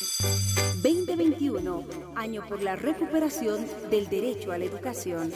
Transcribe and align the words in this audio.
2021, 0.00 1.84
año 2.14 2.42
por 2.48 2.62
la 2.62 2.74
recuperación 2.74 3.66
del 3.90 4.08
derecho 4.08 4.50
a 4.50 4.56
la 4.56 4.64
educación. 4.64 5.30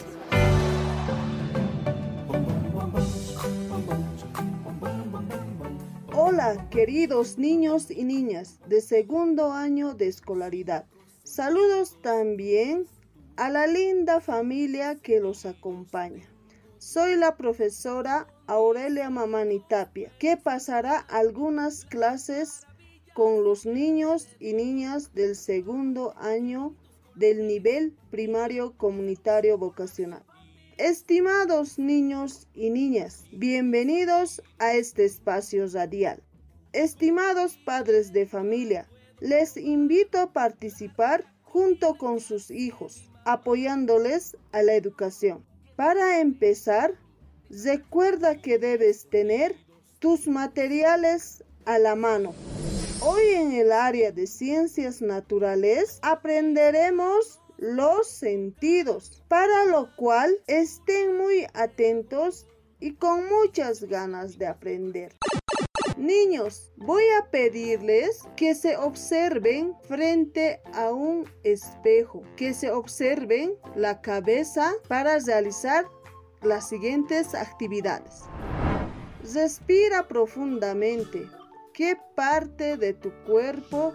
Hola, 6.15 6.67
queridos 6.71 7.37
niños 7.37 7.91
y 7.91 8.05
niñas 8.05 8.59
de 8.67 8.81
segundo 8.81 9.51
año 9.51 9.93
de 9.93 10.07
escolaridad. 10.07 10.85
Saludos 11.23 12.01
también 12.01 12.87
a 13.35 13.51
la 13.51 13.67
linda 13.67 14.19
familia 14.19 14.95
que 14.95 15.19
los 15.19 15.45
acompaña. 15.45 16.23
Soy 16.79 17.15
la 17.17 17.35
profesora 17.37 18.25
Aurelia 18.47 19.11
Mamani 19.11 19.59
Tapia, 19.59 20.11
que 20.17 20.37
pasará 20.37 20.97
algunas 20.97 21.85
clases 21.85 22.65
con 23.15 23.45
los 23.45 23.65
niños 23.65 24.27
y 24.41 24.51
niñas 24.51 25.13
del 25.13 25.37
segundo 25.37 26.13
año 26.17 26.75
del 27.15 27.47
nivel 27.47 27.95
primario 28.11 28.75
comunitario 28.75 29.57
vocacional. 29.57 30.21
Estimados 30.77 31.79
niños 31.79 32.49
y 32.53 32.69
niñas, 32.69 33.23
bienvenidos 33.31 34.43
a 34.59 34.73
este 34.73 35.05
espacio 35.05 35.65
radial. 35.67 36.21
Estimados 36.73 37.57
padres 37.63 38.11
de 38.11 38.27
familia, 38.27 38.85
les 39.21 39.55
invito 39.55 40.19
a 40.19 40.33
participar 40.33 41.23
junto 41.41 41.95
con 41.95 42.19
sus 42.19 42.51
hijos, 42.51 43.09
apoyándoles 43.23 44.35
a 44.51 44.61
la 44.61 44.73
educación. 44.73 45.45
Para 45.77 46.19
empezar, 46.19 46.95
recuerda 47.49 48.35
que 48.35 48.59
debes 48.59 49.09
tener 49.09 49.55
tus 49.99 50.27
materiales 50.27 51.45
a 51.63 51.79
la 51.79 51.95
mano. 51.95 52.35
Hoy 53.07 53.35
en 53.35 53.51
el 53.51 53.71
área 53.71 54.11
de 54.11 54.25
ciencias 54.25 54.99
naturales 54.99 55.99
aprenderemos 56.01 57.39
los 57.57 58.07
sentidos, 58.07 59.23
para 59.27 59.65
lo 59.65 59.95
cual 59.95 60.35
estén 60.47 61.15
muy 61.15 61.45
atentos 61.53 62.47
y 62.79 62.95
con 62.95 63.29
muchas 63.29 63.83
ganas 63.83 64.39
de 64.39 64.47
aprender. 64.47 65.13
Niños, 65.97 66.71
voy 66.77 67.03
a 67.21 67.29
pedirles 67.29 68.23
que 68.35 68.55
se 68.55 68.75
observen 68.75 69.75
frente 69.87 70.59
a 70.73 70.91
un 70.91 71.29
espejo, 71.43 72.23
que 72.35 72.55
se 72.55 72.71
observen 72.71 73.53
la 73.75 74.01
cabeza 74.01 74.73
para 74.87 75.19
realizar 75.19 75.85
las 76.41 76.69
siguientes 76.69 77.35
actividades. 77.35 78.23
Respira 79.31 80.07
profundamente 80.07 81.27
¿Qué 81.75 81.97
parte 82.15 82.77
de 82.77 82.93
tu 82.93 83.11
cuerpo 83.25 83.93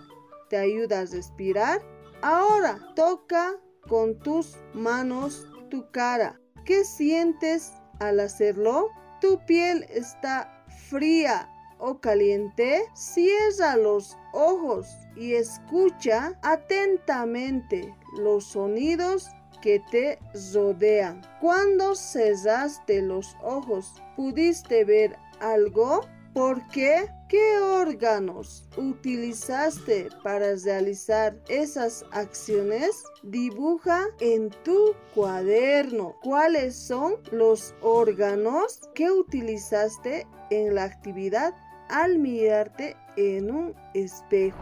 te 0.50 0.59
ayuda 0.59 1.00
a 1.00 1.05
respirar? 1.06 1.81
Ahora 2.20 2.78
toca 2.95 3.56
con 3.89 4.19
tus 4.19 4.59
manos 4.75 5.48
tu 5.70 5.91
cara. 5.91 6.39
¿Qué 6.67 6.84
sientes 6.84 7.73
al 7.98 8.20
hacerlo? 8.20 8.89
¿Tu 9.23 9.42
piel 9.47 9.86
está 9.89 10.62
fría 10.91 11.48
o 11.78 11.98
caliente? 12.03 12.83
Cierra 12.92 13.77
los 13.77 14.14
ojos 14.34 14.86
y 15.17 15.33
escucha 15.33 16.39
atentamente 16.42 17.95
los 18.19 18.45
sonidos 18.45 19.31
que 19.62 19.83
te 19.91 20.19
rodean. 20.53 21.23
Cuando 21.41 21.95
cerraste 21.95 23.01
los 23.01 23.34
ojos, 23.42 24.03
¿pudiste 24.17 24.84
ver 24.84 25.17
algo? 25.41 26.03
¿Por 26.34 26.69
qué? 26.69 27.08
¿Qué 27.31 27.61
órganos 27.61 28.64
utilizaste 28.77 30.09
para 30.25 30.56
realizar 30.56 31.41
esas 31.48 32.05
acciones? 32.11 33.05
Dibuja 33.23 34.09
en 34.19 34.50
tu 34.64 34.97
cuaderno 35.14 36.17
cuáles 36.25 36.75
son 36.75 37.19
los 37.31 37.73
órganos 37.83 38.80
que 38.96 39.13
utilizaste 39.13 40.27
en 40.51 40.74
la 40.74 40.83
actividad 40.83 41.55
al 41.89 42.18
mirarte 42.18 42.96
en 43.17 43.55
un 43.55 43.77
espejo. 43.95 44.58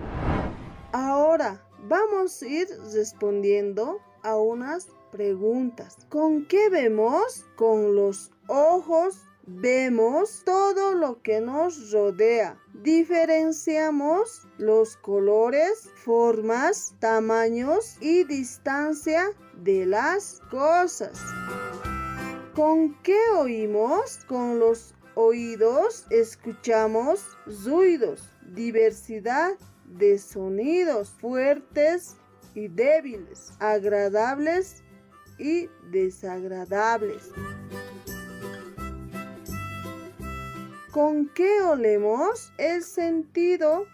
Ahora 0.93 1.65
vamos 1.85 2.43
a 2.43 2.47
ir 2.49 2.69
respondiendo 2.93 3.99
a 4.23 4.37
unas 4.37 4.89
preguntas. 5.11 5.97
¿Con 6.11 6.45
qué 6.45 6.69
vemos? 6.69 7.47
Con 7.57 7.95
los 7.95 8.31
ojos 8.47 9.25
Vemos 9.51 10.43
todo 10.45 10.95
lo 10.95 11.23
que 11.23 11.41
nos 11.41 11.91
rodea. 11.91 12.61
Diferenciamos 12.75 14.47
los 14.59 14.99
colores, 14.99 15.89
formas, 16.05 16.95
tamaños 16.99 17.97
y 17.99 18.25
distancia 18.25 19.31
de 19.55 19.87
las 19.87 20.43
cosas. 20.51 21.19
¿Con 22.55 22.95
qué 23.03 23.19
oímos? 23.39 24.23
Con 24.27 24.59
los 24.59 24.95
oídos 25.15 26.05
escuchamos 26.11 27.25
ruidos, 27.65 28.29
diversidad 28.55 29.55
de 29.87 30.19
sonidos 30.19 31.09
fuertes 31.23 32.17
y 32.55 32.69
débiles, 32.69 33.53
agradables 33.61 34.83
y 35.39 35.71
desagradables. 35.91 37.33
¿Con 40.99 41.29
qué 41.29 41.61
olemos? 41.63 42.53
El 42.59 42.83
sentido 42.83 43.87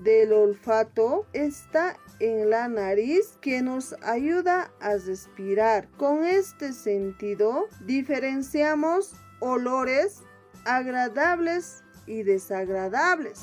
del 0.00 0.32
olfato 0.32 1.24
está 1.32 1.96
en 2.18 2.50
la 2.50 2.66
nariz 2.66 3.38
que 3.40 3.62
nos 3.62 3.94
ayuda 4.02 4.72
a 4.80 4.96
respirar. 4.96 5.88
Con 5.96 6.24
este 6.24 6.72
sentido 6.72 7.68
diferenciamos 7.86 9.14
olores 9.38 10.22
agradables 10.64 11.84
y 12.08 12.24
desagradables. 12.24 13.42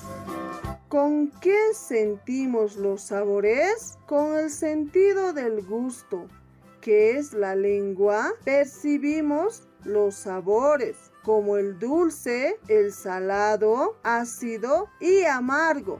¿Con 0.90 1.32
qué 1.40 1.74
sentimos 1.74 2.76
los 2.76 3.04
sabores? 3.04 3.98
Con 4.06 4.36
el 4.36 4.50
sentido 4.50 5.32
del 5.32 5.66
gusto, 5.66 6.28
que 6.82 7.16
es 7.18 7.32
la 7.32 7.56
lengua, 7.56 8.34
percibimos 8.44 9.66
los 9.86 10.14
sabores 10.16 11.10
como 11.28 11.58
el 11.58 11.78
dulce, 11.78 12.58
el 12.70 12.94
salado, 12.94 13.98
ácido 14.02 14.88
y 15.02 15.26
amargo. 15.26 16.00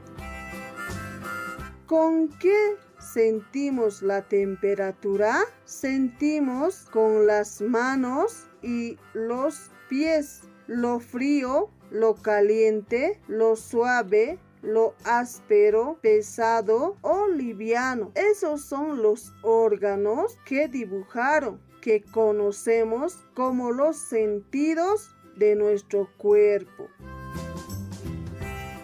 ¿Con 1.84 2.30
qué 2.38 2.76
sentimos 2.98 4.00
la 4.00 4.22
temperatura? 4.22 5.40
Sentimos 5.66 6.86
con 6.90 7.26
las 7.26 7.60
manos 7.60 8.46
y 8.62 8.96
los 9.12 9.70
pies 9.90 10.44
lo 10.66 10.98
frío, 10.98 11.68
lo 11.90 12.14
caliente, 12.14 13.20
lo 13.28 13.54
suave, 13.54 14.38
lo 14.62 14.94
áspero, 15.04 15.98
pesado 16.00 16.96
o 17.02 17.28
liviano. 17.28 18.12
Esos 18.14 18.62
son 18.62 19.02
los 19.02 19.34
órganos 19.42 20.38
que 20.46 20.68
dibujaron, 20.68 21.60
que 21.82 22.02
conocemos 22.02 23.26
como 23.34 23.72
los 23.72 23.98
sentidos 23.98 25.14
de 25.38 25.54
nuestro 25.54 26.10
cuerpo. 26.16 26.88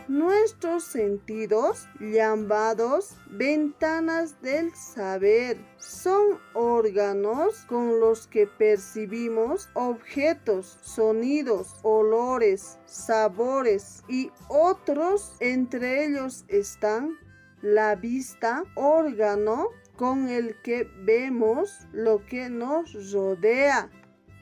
Nuestros 0.09 0.84
sentidos, 0.84 1.88
llamados 1.98 3.16
ventanas 3.31 4.41
del 4.42 4.72
saber, 4.75 5.59
son 5.78 6.38
órganos 6.53 7.64
con 7.66 7.98
los 7.98 8.26
que 8.28 8.47
percibimos 8.47 9.69
objetos, 9.75 10.78
sonidos, 10.82 11.75
olores, 11.82 12.78
sabores 12.87 14.04
y 14.09 14.31
otros. 14.48 15.34
Entre 15.41 16.06
ellos 16.06 16.44
están 16.48 17.19
la 17.60 17.97
vista, 17.97 18.62
órgano 18.76 19.70
con 19.96 20.29
el 20.29 20.61
que 20.62 20.88
vemos 21.05 21.87
lo 21.93 22.25
que 22.26 22.50
nos 22.50 23.12
rodea, 23.12 23.90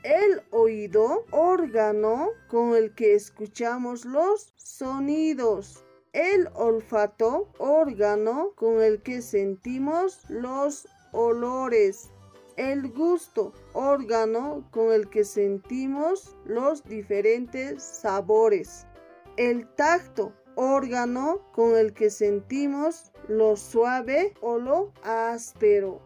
el 0.02 0.42
oído, 0.50 1.24
órgano 1.30 2.30
con 2.48 2.74
el 2.74 2.94
que 2.94 3.14
escuchamos 3.14 4.04
los 4.04 4.52
sonidos. 4.56 5.84
El 6.12 6.48
olfato, 6.54 7.48
órgano 7.58 8.52
con 8.56 8.82
el 8.82 9.00
que 9.02 9.22
sentimos 9.22 10.24
los 10.28 10.88
olores. 11.12 12.10
El 12.56 12.90
gusto, 12.90 13.52
órgano 13.72 14.68
con 14.72 14.92
el 14.92 15.08
que 15.08 15.24
sentimos 15.24 16.36
los 16.44 16.84
diferentes 16.84 17.82
sabores. 17.82 18.86
El 19.36 19.66
tacto, 19.74 20.32
órgano 20.56 21.40
con 21.52 21.76
el 21.76 21.94
que 21.94 22.10
sentimos 22.10 23.12
lo 23.28 23.56
suave 23.56 24.34
o 24.42 24.58
lo 24.58 24.92
áspero. 25.02 26.02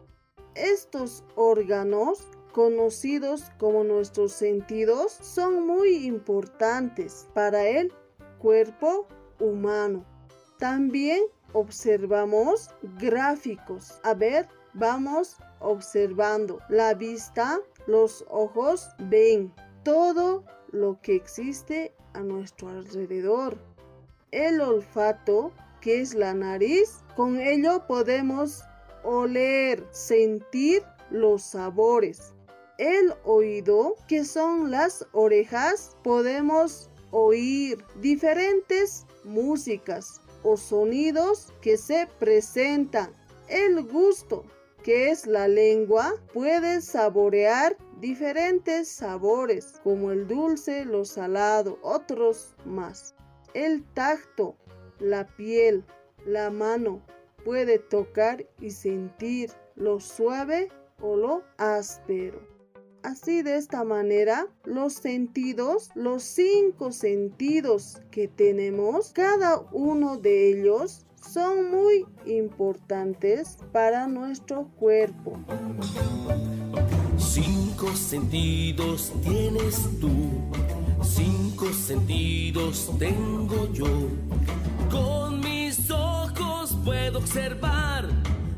Estos 0.55 1.25
órganos 1.35 2.29
conocidos 2.57 3.53
como 3.59 3.85
nuestros 3.85 4.33
sentidos, 4.33 5.13
son 5.13 5.67
muy 5.67 6.07
importantes 6.07 7.29
para 7.35 7.69
el 7.69 7.93
cuerpo 8.39 9.07
humano. 9.39 10.07
También 10.59 11.23
observamos 11.53 12.71
gráficos. 12.99 14.01
A 14.05 14.15
ver, 14.15 14.49
vamos 14.73 15.37
observando. 15.61 16.59
La 16.71 16.95
vista, 16.95 17.61
los 17.87 18.25
ojos 18.31 18.89
ven 19.01 19.53
todo 19.85 20.43
lo 20.73 20.99
que 21.03 21.15
existe 21.15 21.95
a 22.15 22.21
nuestro 22.21 22.71
alrededor. 22.71 23.59
El 24.31 24.63
olfato, 24.63 25.53
que 25.83 26.01
es 26.01 26.15
la 26.15 26.33
nariz, 26.33 27.05
con 27.17 27.39
ello 27.39 27.87
podemos 27.87 28.63
oler, 29.05 29.87
sentir 29.91 30.83
los 31.11 31.43
sabores. 31.43 32.33
El 32.79 33.15
oído, 33.25 33.97
que 34.07 34.25
son 34.25 34.71
las 34.71 35.07
orejas, 35.13 35.97
podemos 36.03 36.91
oír 37.11 37.83
diferentes 38.03 39.07
músicas 39.25 40.21
o 40.43 40.59
sonidos 40.59 41.55
que 41.63 41.79
se 41.79 42.07
presentan. 42.19 43.15
El 43.49 43.83
gusto, 43.83 44.45
que 44.83 45.11
es 45.11 45.27
la 45.27 45.49
lengua, 45.49 46.15
puede 46.35 46.83
saborear 46.83 47.79
diferentes 48.01 48.89
sabores 48.89 49.81
como 49.83 50.11
el 50.11 50.29
dulce, 50.29 50.85
lo 50.85 51.07
salado, 51.07 51.79
otros 51.81 52.55
más. 52.67 53.15
El 53.55 53.85
tacto, 53.95 54.55
la 54.99 55.27
piel, 55.27 55.83
la 56.27 56.51
mano, 56.51 57.01
puede 57.43 57.79
tocar 57.79 58.45
y 58.61 58.71
sentir 58.71 59.51
lo 59.77 59.99
suave 59.99 60.69
o 61.01 61.17
lo 61.17 61.43
áspero. 61.57 62.56
Así 63.07 63.43
de 63.43 63.57
esta 63.57 63.85
manera, 63.85 64.49
los 64.65 64.95
sentidos, 64.95 65.91
los 65.95 66.25
cinco 66.25 66.91
sentidos 66.91 68.01
que 68.11 68.27
tenemos, 68.27 69.13
cada 69.13 69.61
uno 69.71 70.17
de 70.17 70.51
ellos 70.51 71.07
son 71.23 71.71
muy 71.71 72.05
importantes 72.27 73.59
para 73.71 74.09
nuestro 74.09 74.67
cuerpo. 74.81 75.39
Cinco 77.17 77.95
sentidos 77.95 79.13
tienes 79.23 79.89
tú, 80.01 80.11
cinco 81.01 81.73
sentidos 81.73 82.91
tengo 82.99 83.73
yo. 83.73 83.87
Con 84.91 85.39
mis 85.39 85.89
ojos 85.93 86.77
puedo 86.85 87.21
observar 87.21 88.09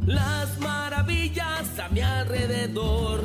las 0.06 0.58
maravillas 0.58 1.78
a 1.78 1.90
mi 1.90 2.00
alrededor. 2.00 3.24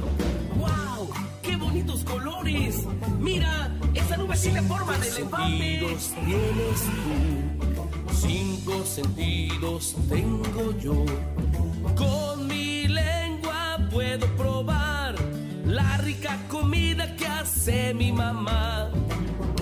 ¡Wow! 2.14 2.44
¡Qué 2.44 2.54
bonitos 2.54 2.84
colores! 2.84 2.88
Mira, 3.20 3.72
esa 3.94 4.18
nube 4.18 4.38
tiene 4.38 4.62
forma 4.64 4.98
de 4.98 5.08
elefante. 5.10 5.98
sentidos 5.98 6.14
tienes 6.26 6.82
tú? 7.04 8.14
Cinco 8.14 8.86
sentidos 8.86 9.96
tengo 10.10 10.72
yo. 10.80 11.06
Con 11.96 12.48
mi 12.48 12.88
lengua 12.88 13.80
puedo 13.92 14.28
probar 14.36 15.16
la 15.66 15.98
rica 15.98 16.40
comida 16.50 17.16
que 17.16 17.28
hace 17.28 17.94
mi 17.94 18.12
mamá. 18.12 18.90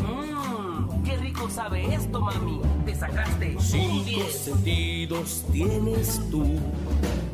Mmm, 0.01 1.03
qué 1.03 1.18
rico 1.18 1.50
sabe 1.50 1.94
esto, 1.94 2.21
mami. 2.21 2.62
Te 2.86 2.95
sacaste 2.95 3.56
Cinco 3.59 4.30
sentidos 4.31 5.44
tienes 5.51 6.21
tú. 6.30 6.59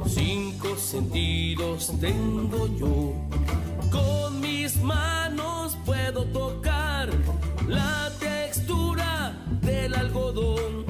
Cinco 0.05 0.75
sentidos 0.77 1.93
tengo 1.99 2.67
yo. 2.77 3.13
Manos 4.87 5.77
puedo 5.85 6.23
tocar 6.27 7.09
la 7.67 8.09
textura 8.21 9.33
del 9.61 9.93
algodón. 9.93 10.85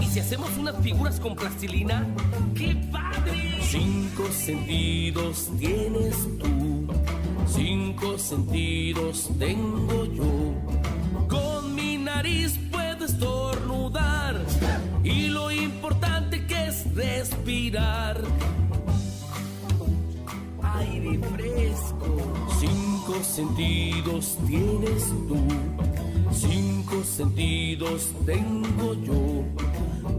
¿Y 0.00 0.04
si 0.06 0.20
hacemos 0.20 0.56
unas 0.56 0.76
figuras 0.82 1.18
con 1.18 1.34
plastilina? 1.34 2.06
¡Qué 2.54 2.76
padre! 2.92 3.58
Cinco 3.60 4.24
sentidos 4.30 5.50
tienes 5.58 6.14
tú. 6.38 6.86
Cinco 7.48 8.18
sentidos 8.18 9.28
tengo 9.36 10.04
yo. 10.04 10.54
Con 11.26 11.74
mi 11.74 11.98
nariz 11.98 12.56
puedo 12.70 13.04
estornudar. 13.04 14.40
Y 15.02 15.26
lo 15.26 15.50
importante 15.50 16.46
que 16.46 16.68
es 16.68 16.94
respirar 16.94 18.22
aire 20.62 21.18
fresco. 21.18 22.33
Cinco 23.04 23.22
sentidos 23.22 24.38
tienes 24.46 25.08
tú, 25.28 25.36
cinco 26.32 27.04
sentidos 27.04 28.08
tengo 28.24 28.94
yo. 28.94 29.44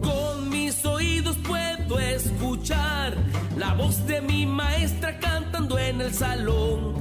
Con 0.03 0.49
mis 0.51 0.85
oídos 0.85 1.35
puedo 1.47 1.97
escuchar 1.97 3.17
la 3.57 3.73
voz 3.73 4.05
de 4.05 4.21
mi 4.21 4.45
maestra 4.45 5.17
cantando 5.19 5.79
en 5.79 5.99
el 5.99 6.13
salón. 6.13 6.93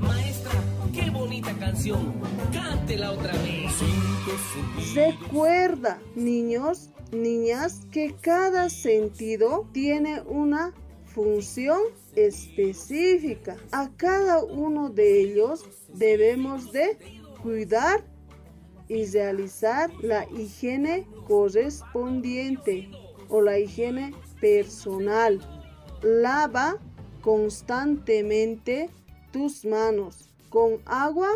Maestra, 0.00 0.50
qué 0.92 1.10
bonita 1.10 1.52
canción. 1.60 2.12
Cántela 2.52 3.12
otra 3.12 3.32
vez. 3.34 3.72
Recuerda, 4.96 6.00
niños, 6.16 6.90
niñas, 7.12 7.82
que 7.92 8.16
cada 8.20 8.68
sentido 8.68 9.68
tiene 9.72 10.22
una 10.22 10.72
función 11.22 11.82
específica. 12.16 13.58
A 13.72 13.90
cada 13.98 14.42
uno 14.42 14.88
de 14.88 15.20
ellos 15.20 15.66
debemos 15.92 16.72
de 16.72 16.96
cuidar 17.42 18.02
y 18.88 19.04
realizar 19.04 19.90
la 20.00 20.26
higiene 20.30 21.06
correspondiente 21.28 22.90
o 23.28 23.42
la 23.42 23.58
higiene 23.58 24.14
personal. 24.40 25.40
Lava 26.02 26.78
constantemente 27.20 28.88
tus 29.30 29.66
manos 29.66 30.30
con 30.48 30.80
agua 30.86 31.28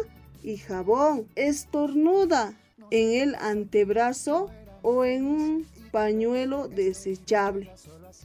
y 0.43 0.57
jabón. 0.57 1.29
Estornuda 1.35 2.59
en 2.91 3.21
el 3.21 3.35
antebrazo 3.35 4.49
o 4.81 5.05
en 5.05 5.27
un 5.27 5.67
pañuelo 5.93 6.69
desechable. 6.69 7.71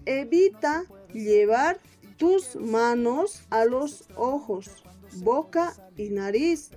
Evita 0.06 0.86
llevar 1.14 1.78
tus 2.18 2.56
manos 2.56 3.44
a 3.50 3.66
los 3.66 4.06
ojos, 4.16 4.84
boca 5.18 5.74
y 5.96 6.10
nariz. 6.10 6.72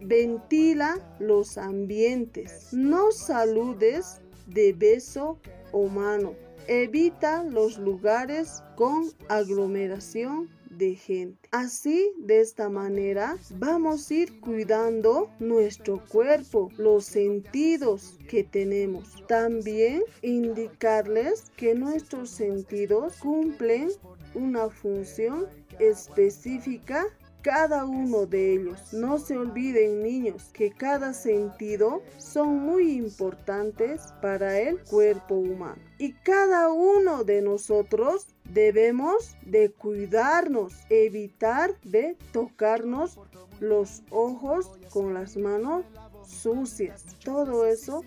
Ventila 0.00 0.98
los 1.20 1.58
ambientes. 1.58 2.68
No 2.72 3.12
saludes 3.12 4.20
de 4.46 4.72
beso 4.72 5.38
o 5.70 5.86
mano. 5.86 6.34
Evita 6.68 7.42
los 7.44 7.78
lugares 7.78 8.62
con 8.76 9.10
aglomeración 9.28 10.48
de 10.70 10.94
gente. 10.94 11.48
Así, 11.50 12.12
de 12.18 12.40
esta 12.40 12.68
manera, 12.68 13.36
vamos 13.56 14.10
a 14.10 14.14
ir 14.14 14.40
cuidando 14.40 15.28
nuestro 15.38 16.02
cuerpo, 16.06 16.70
los 16.76 17.04
sentidos 17.04 18.18
que 18.28 18.44
tenemos. 18.44 19.24
También 19.26 20.02
indicarles 20.22 21.50
que 21.56 21.74
nuestros 21.74 22.30
sentidos 22.30 23.16
cumplen 23.16 23.90
una 24.34 24.70
función 24.70 25.46
específica 25.78 27.06
cada 27.42 27.84
uno 27.84 28.26
de 28.26 28.54
ellos. 28.54 28.92
No 28.92 29.18
se 29.18 29.36
olviden 29.36 30.02
niños 30.02 30.50
que 30.52 30.70
cada 30.70 31.12
sentido 31.12 32.02
son 32.18 32.60
muy 32.60 32.92
importantes 32.92 34.12
para 34.22 34.58
el 34.58 34.78
cuerpo 34.84 35.34
humano. 35.34 35.82
Y 35.98 36.12
cada 36.12 36.72
uno 36.72 37.24
de 37.24 37.42
nosotros 37.42 38.28
debemos 38.44 39.36
de 39.44 39.70
cuidarnos, 39.70 40.74
evitar 40.88 41.78
de 41.82 42.16
tocarnos 42.32 43.18
los 43.60 44.02
ojos 44.10 44.70
con 44.90 45.14
las 45.14 45.36
manos 45.36 45.84
sucias. 46.26 47.04
Todo 47.24 47.66
eso 47.66 48.02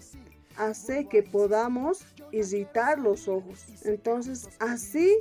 hace 0.58 1.08
que 1.08 1.24
podamos 1.24 2.06
irritar 2.32 3.00
los 3.00 3.28
ojos. 3.28 3.66
Entonces 3.84 4.50
así 4.60 5.18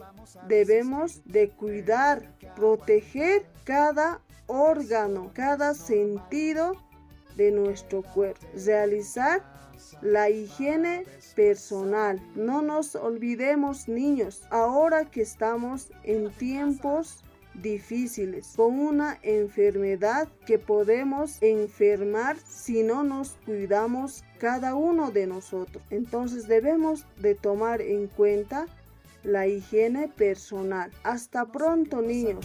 debemos 0.49 1.23
de 1.25 1.51
cuidar, 1.51 2.35
proteger 2.57 3.47
cada 3.65 4.21
órgano, 4.47 5.31
cada 5.35 5.75
sentido 5.75 6.77
de 7.37 7.51
nuestro 7.51 8.03
cuerpo. 8.03 8.47
Realizar 8.55 9.43
la 10.03 10.31
higiene 10.31 11.05
personal. 11.35 12.21
No 12.35 12.63
nos 12.63 12.95
olvidemos 12.95 13.89
niños, 13.89 14.43
ahora 14.51 15.05
que 15.05 15.23
estamos 15.23 15.91
en 16.05 16.31
tiempos 16.33 17.25
difíciles, 17.63 18.55
con 18.57 18.79
una 18.79 19.19
enfermedad 19.23 20.29
que 20.47 20.59
podemos 20.59 21.39
enfermar 21.41 22.37
si 22.47 22.83
no 22.83 23.03
nos 23.03 23.37
cuidamos 23.47 24.25
cada 24.39 24.75
uno 24.75 25.11
de 25.11 25.27
nosotros. 25.27 25.83
Entonces 25.91 26.49
debemos 26.49 27.07
de 27.19 27.35
tomar 27.35 27.81
en 27.81 28.09
cuenta 28.09 28.67
la 29.25 29.47
higiene 29.47 30.09
personal. 30.09 30.91
Hasta 31.03 31.47
pronto 31.47 32.01
niños. 32.01 32.45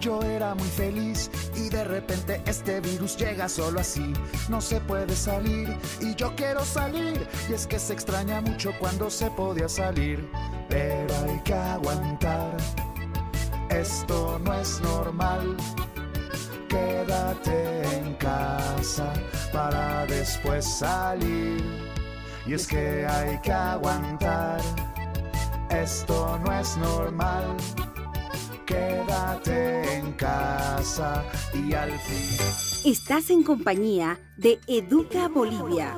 Yo 0.00 0.22
era 0.22 0.54
muy 0.54 0.68
feliz 0.68 1.30
y 1.56 1.68
de 1.70 1.84
repente 1.84 2.40
este 2.46 2.80
virus 2.80 3.16
llega 3.16 3.48
solo 3.48 3.80
así. 3.80 4.12
No 4.48 4.60
se 4.60 4.80
puede 4.80 5.14
salir 5.16 5.68
y 6.00 6.14
yo 6.14 6.34
quiero 6.36 6.64
salir. 6.64 7.26
Y 7.48 7.54
es 7.54 7.66
que 7.66 7.78
se 7.78 7.94
extraña 7.94 8.40
mucho 8.40 8.72
cuando 8.78 9.10
se 9.10 9.30
podía 9.30 9.68
salir. 9.68 10.28
Pero 10.68 11.14
hay 11.24 11.40
que 11.42 11.54
aguantar. 11.54 12.56
Esto 13.70 14.40
no 14.44 14.54
es 14.54 14.80
normal. 14.80 15.56
Quédate 16.68 17.82
en 17.96 18.14
casa 18.14 19.12
para 19.52 20.06
después 20.06 20.64
salir. 20.64 21.62
Y 22.46 22.54
es 22.54 22.66
que 22.66 23.06
hay 23.06 23.38
que 23.40 23.52
aguantar. 23.52 24.60
Esto 25.70 26.38
no 26.44 26.52
es 26.58 26.76
normal. 26.78 27.56
Quédate 28.64 29.96
en 29.96 30.12
casa 30.12 31.24
y 31.54 31.74
al 31.74 31.92
fin. 32.00 32.92
Estás 32.92 33.30
en 33.30 33.42
compañía 33.42 34.18
de 34.36 34.58
Educa 34.66 35.28
Bolivia. 35.28 35.96